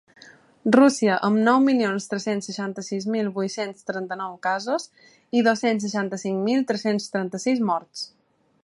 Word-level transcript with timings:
Rússia, 0.75 1.17
amb 1.27 1.39
nou 1.47 1.59
milions 1.65 2.07
tres-cents 2.13 2.49
seixanta-sis 2.49 3.05
mil 3.17 3.29
vuit-cents 3.37 3.87
trenta-nou 3.91 4.35
casos 4.49 4.89
i 5.41 5.45
dos-cents 5.51 5.87
seixanta-cinc 5.89 6.45
mil 6.49 6.69
tres-cents 6.73 7.13
trenta-sis 7.17 7.65
morts. 7.73 8.07